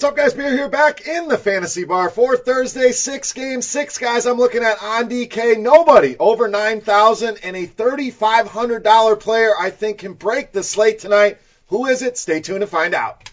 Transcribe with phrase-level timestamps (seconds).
[0.00, 0.32] What's up, guys?
[0.32, 4.24] Beer here back in the fantasy bar for Thursday, six games, six guys.
[4.24, 5.60] I'm looking at on DK.
[5.60, 11.36] Nobody over 9,000 and a $3,500 player I think can break the slate tonight.
[11.66, 12.16] Who is it?
[12.16, 13.28] Stay tuned to find out.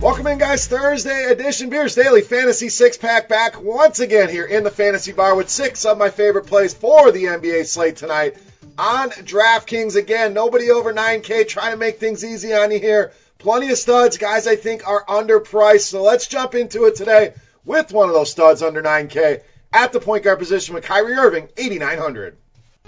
[0.00, 0.66] Welcome in, guys.
[0.66, 5.36] Thursday edition Beers Daily Fantasy Six Pack back once again here in the Fantasy Bar
[5.36, 8.36] with six of my favorite plays for the NBA slate tonight
[8.78, 9.96] on DraftKings.
[9.96, 13.12] Again, nobody over 9K trying to make things easy on you here.
[13.38, 14.46] Plenty of studs, guys.
[14.46, 15.88] I think are underpriced.
[15.88, 19.42] So let's jump into it today with one of those studs under 9K
[19.72, 22.36] at the point guard position with Kyrie Irving, 8,900.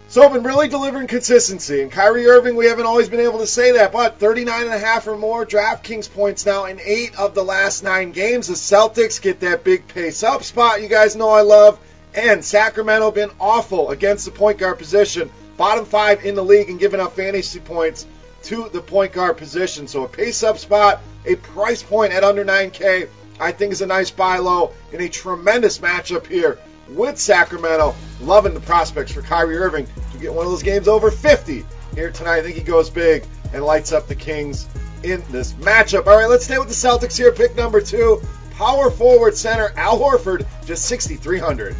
[0.09, 1.83] So I've been really delivering consistency.
[1.83, 4.79] And Kyrie Irving, we haven't always been able to say that, but 39 and a
[4.79, 8.49] half or more DraftKings points now in eight of the last nine games.
[8.49, 11.79] The Celtics get that big pace up spot you guys know I love.
[12.13, 15.31] And Sacramento been awful against the point guard position.
[15.61, 18.07] Bottom five in the league and giving up fantasy points
[18.45, 19.89] to the point guard position.
[19.89, 23.07] So a pace up spot, a price point at under 9K,
[23.39, 26.59] I think is a nice buy low in a tremendous matchup here
[26.89, 27.95] with Sacramento.
[28.23, 32.11] Loving the prospects for Kyrie Irving to get one of those games over 50 here
[32.11, 32.39] tonight.
[32.39, 34.67] I think he goes big and lights up the Kings
[35.03, 36.07] in this matchup.
[36.07, 37.33] All right, let's stay with the Celtics here.
[37.33, 41.77] Pick number two, power forward center Al Horford, just 6,300.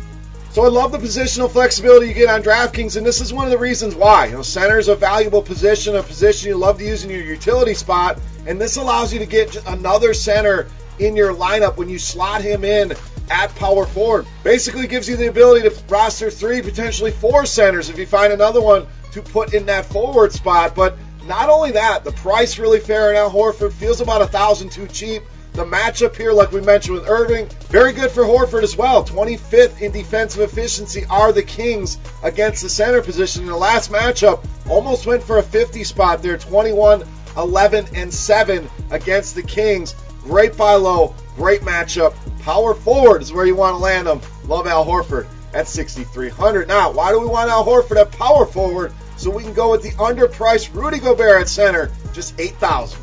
[0.53, 3.53] So I love the positional flexibility you get on DraftKings, and this is one of
[3.53, 4.27] the reasons why.
[4.27, 7.23] You know, center is a valuable position, a position you love to use in your
[7.23, 10.67] utility spot, and this allows you to get another center
[10.99, 12.95] in your lineup when you slot him in
[13.31, 14.27] at power forward.
[14.43, 18.61] Basically gives you the ability to roster three, potentially four centers if you find another
[18.61, 20.75] one to put in that forward spot.
[20.75, 23.29] But not only that, the price really fair now.
[23.29, 25.23] Horford feels about a thousand too cheap.
[25.53, 29.05] The matchup here, like we mentioned with Irving, very good for Horford as well.
[29.05, 33.43] 25th in defensive efficiency are the Kings against the center position.
[33.43, 37.05] In the last matchup, almost went for a 50 spot there, 21,
[37.37, 39.95] 11, and 7 against the Kings.
[40.23, 42.15] Great buy low, great matchup.
[42.43, 44.21] Power forward is where you want to land them.
[44.47, 46.69] Love Al Horford at 6,300.
[46.69, 48.93] Now, why do we want Al Horford at power forward?
[49.17, 52.99] So we can go with the underpriced Rudy Gobert at center, just 8,000.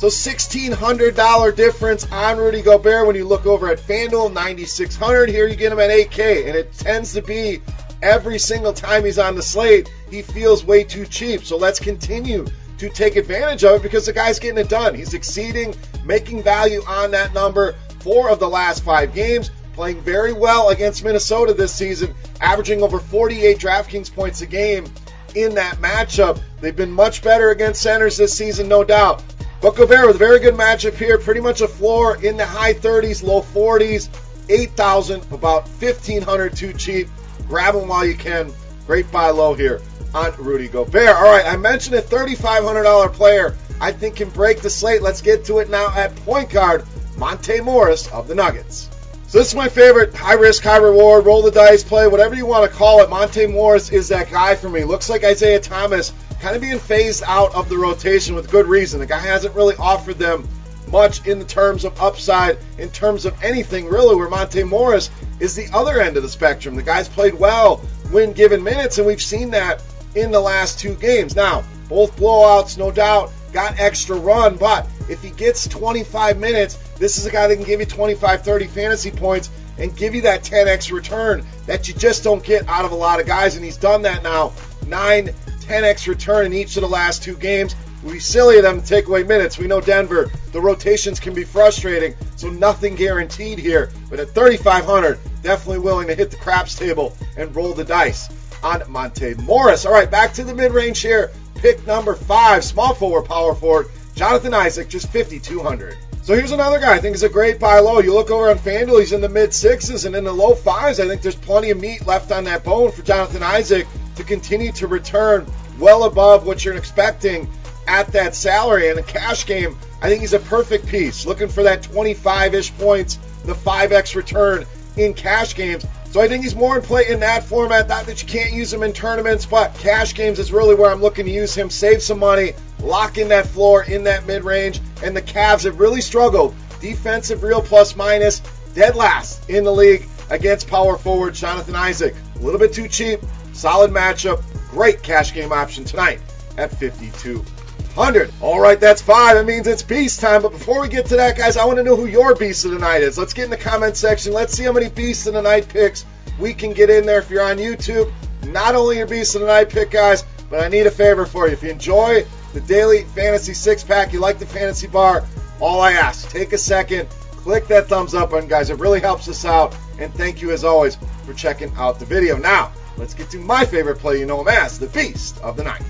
[0.00, 5.28] So $1,600 difference on Rudy Gobert when you look over at FanDuel, 9,600.
[5.28, 7.60] Here you get him at 8K, and it tends to be
[8.00, 11.44] every single time he's on the slate, he feels way too cheap.
[11.44, 12.46] So let's continue
[12.78, 14.94] to take advantage of it because the guy's getting it done.
[14.94, 15.74] He's exceeding,
[16.06, 17.74] making value on that number.
[17.98, 23.00] Four of the last five games, playing very well against Minnesota this season, averaging over
[23.00, 24.86] 48 DraftKings points a game
[25.34, 26.40] in that matchup.
[26.62, 29.22] They've been much better against centers this season, no doubt.
[29.60, 32.74] But Gobert with a very good matchup here, pretty much a floor in the high
[32.74, 34.08] 30s, low 40s,
[34.48, 37.08] 8,000, about 1,500 too cheap.
[37.46, 38.52] Grab them while you can.
[38.86, 39.80] Great buy low here
[40.14, 41.14] on Rudy Gobert.
[41.14, 45.00] All right, I mentioned a $3,500 player I think can break the slate.
[45.00, 46.84] Let's get to it now at point guard,
[47.16, 48.90] Monte Morris of the Nuggets.
[49.28, 52.44] So this is my favorite high risk, high reward, roll the dice play, whatever you
[52.44, 53.08] want to call it.
[53.08, 54.84] Monte Morris is that guy for me.
[54.84, 59.00] Looks like Isaiah Thomas kind of being phased out of the rotation with good reason.
[59.00, 60.48] The guy hasn't really offered them
[60.90, 65.54] much in the terms of upside, in terms of anything really, where Monte Morris is
[65.54, 66.74] the other end of the spectrum.
[66.74, 67.76] The guy's played well
[68.10, 69.82] when given minutes, and we've seen that
[70.14, 71.36] in the last two games.
[71.36, 77.18] Now, both blowouts, no doubt, got extra run, but if he gets 25 minutes, this
[77.18, 80.42] is a guy that can give you 25, 30 fantasy points and give you that
[80.42, 83.76] 10x return that you just don't get out of a lot of guys, and he's
[83.76, 84.52] done that now.
[84.86, 85.30] 9,
[85.70, 87.74] 10x return in each of the last two games.
[87.74, 89.56] It would be silly of them to take away minutes.
[89.56, 93.92] We know Denver, the rotations can be frustrating, so nothing guaranteed here.
[94.08, 98.28] But at 3,500, definitely willing to hit the craps table and roll the dice
[98.64, 99.86] on Monte Morris.
[99.86, 101.30] All right, back to the mid range here.
[101.54, 103.86] Pick number five, small forward, power forward,
[104.16, 105.96] Jonathan Isaac, just 5,200.
[106.22, 108.00] So here's another guy I think is a great buy low.
[108.00, 110.98] You look over on FanDuel, he's in the mid sixes and in the low fives.
[110.98, 113.86] I think there's plenty of meat left on that bone for Jonathan Isaac
[114.20, 115.46] to continue to return
[115.78, 117.48] well above what you're expecting
[117.86, 118.90] at that salary.
[118.90, 121.26] And a cash game, I think he's a perfect piece.
[121.26, 124.64] Looking for that 25 ish points, the 5x return
[124.96, 125.86] in cash games.
[126.10, 127.88] So I think he's more in play in that format.
[127.88, 131.00] Not that you can't use him in tournaments, but cash games is really where I'm
[131.00, 134.80] looking to use him, save some money, lock in that floor in that mid range.
[135.02, 136.54] And the Cavs have really struggled.
[136.80, 138.40] Defensive real plus minus,
[138.74, 142.14] dead last in the league against power forward Jonathan Isaac.
[142.40, 143.20] A little bit too cheap,
[143.52, 146.20] solid matchup, great cash game option tonight
[146.56, 147.38] at 52.
[147.38, 148.32] 100.
[148.40, 149.36] All right, that's five.
[149.36, 150.42] That means it's beast time.
[150.42, 152.70] But before we get to that, guys, I want to know who your beast of
[152.70, 153.18] the night is.
[153.18, 154.32] Let's get in the comment section.
[154.32, 156.04] Let's see how many beast of the night picks
[156.38, 157.18] we can get in there.
[157.18, 158.10] If you're on YouTube,
[158.46, 161.46] not only your Beast of the Night pick, guys, but I need a favor for
[161.46, 161.52] you.
[161.52, 165.24] If you enjoy the daily fantasy six pack, you like the fantasy bar,
[165.60, 167.08] all I ask, take a second,
[167.42, 168.70] click that thumbs up button, guys.
[168.70, 169.76] It really helps us out.
[169.98, 172.36] And thank you, as always, for checking out the video.
[172.36, 174.18] Now, let's get to my favorite play.
[174.18, 175.82] You know him as the Beast of the Night.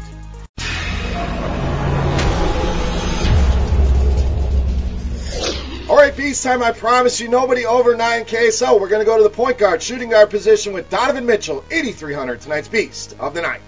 [5.88, 6.62] All right, Beast time.
[6.62, 8.52] I promise you nobody over 9K.
[8.52, 11.64] So we're going to go to the point guard, shooting guard position with Donovan Mitchell,
[11.68, 13.60] 8,300, tonight's Beast of the Night.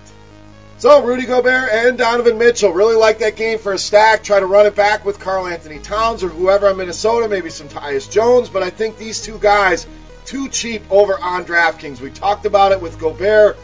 [0.82, 4.24] So Rudy Gobert and Donovan Mitchell really like that game for a stack.
[4.24, 8.10] Try to run it back with Karl-Anthony Towns or whoever on Minnesota, maybe some Tyus
[8.10, 8.48] Jones.
[8.48, 9.86] But I think these two guys
[10.24, 12.00] too cheap over on DraftKings.
[12.00, 13.56] We talked about it with Gobert,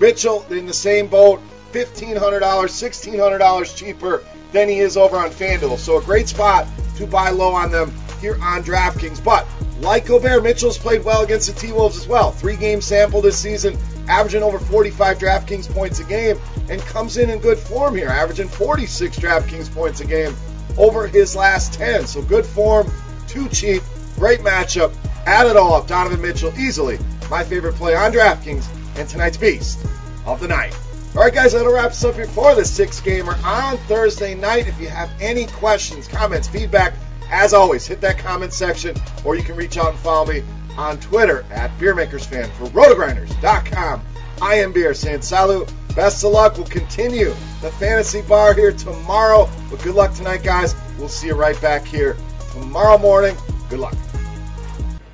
[0.00, 5.76] Mitchell in the same boat, $1,500, $1,600 cheaper than he is over on FanDuel.
[5.76, 9.22] So a great spot to buy low on them here on DraftKings.
[9.22, 9.46] But
[9.80, 12.30] like Gobert, Mitchell's played well against the T Wolves as well.
[12.30, 13.76] Three game sample this season,
[14.08, 16.38] averaging over 45 DraftKings points a game,
[16.68, 20.34] and comes in in good form here, averaging 46 DraftKings points a game
[20.78, 22.06] over his last 10.
[22.06, 22.90] So good form,
[23.26, 23.82] too cheap,
[24.16, 24.94] great matchup.
[25.26, 25.86] Add it all up.
[25.86, 26.98] Donovan Mitchell easily
[27.30, 28.66] my favorite play on DraftKings
[28.96, 29.84] and tonight's beast
[30.26, 30.76] of the night.
[31.16, 34.66] All right, guys, that'll wrap us up here for the six gamer on Thursday night.
[34.66, 36.94] If you have any questions, comments, feedback,
[37.34, 40.44] as always, hit that comment section, or you can reach out and follow me
[40.76, 44.02] on Twitter at BeerMakersFan for RotoGrinders.com.
[44.40, 45.72] I am Beer saying salut.
[45.96, 46.56] Best of luck.
[46.56, 49.48] We'll continue the fantasy bar here tomorrow.
[49.68, 50.74] But good luck tonight, guys.
[50.98, 52.16] We'll see you right back here
[52.52, 53.36] tomorrow morning.
[53.68, 53.96] Good luck.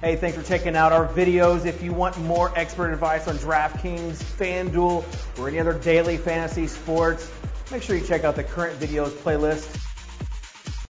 [0.02, 1.64] Hey, thanks for checking out our videos.
[1.64, 7.31] If you want more expert advice on DraftKings, FanDuel, or any other daily fantasy sports,
[7.70, 9.89] make sure you check out the current videos playlist